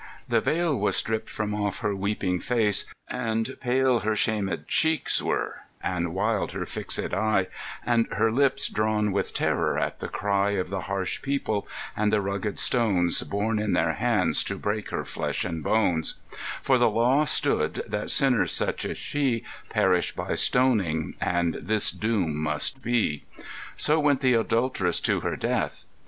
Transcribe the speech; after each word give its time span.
The 0.27 0.41
veil 0.41 0.75
Was 0.79 0.95
stripped 0.97 1.29
from 1.29 1.53
off 1.53 1.81
her 1.81 1.95
weeping 1.95 2.39
face, 2.39 2.85
and 3.07 3.55
pale 3.61 3.99
Her 3.99 4.15
shamed 4.15 4.65
cheeks 4.67 5.21
were, 5.21 5.59
and 5.79 6.15
wild 6.15 6.53
her 6.53 6.65
fixed 6.65 6.99
eye, 7.13 7.45
And 7.85 8.07
her 8.13 8.31
lips 8.31 8.67
drawn 8.67 9.11
with 9.11 9.35
terror 9.35 9.77
at 9.77 9.99
the 9.99 10.07
cry 10.07 10.53
Of 10.53 10.71
the 10.71 10.81
harsh 10.81 11.21
people, 11.21 11.67
and 11.95 12.11
the 12.11 12.19
rugged 12.19 12.57
stones 12.57 13.21
Borne 13.21 13.59
in 13.59 13.73
their 13.73 13.93
hands 13.93 14.43
to 14.45 14.55
break 14.57 14.89
her 14.89 15.05
flesh 15.05 15.45
and 15.45 15.61
bones; 15.63 16.19
For 16.63 16.79
the 16.79 16.89
law 16.89 17.23
stood 17.25 17.83
that 17.87 18.09
sinners 18.09 18.51
such 18.51 18.85
as 18.85 18.97
she 18.97 19.43
Perish 19.69 20.13
by 20.13 20.33
stoning, 20.33 21.13
and 21.21 21.59
this 21.61 21.91
doom 21.91 22.37
must 22.37 22.81
be; 22.81 23.25
So 23.77 23.99
went 23.99 24.21
the 24.21 24.33
adult'ress 24.33 24.99
to 25.01 25.19
her 25.19 25.35
death. 25.35 25.85